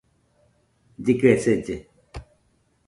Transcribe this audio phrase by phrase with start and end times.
[0.99, 1.75] Llɨkɨe selle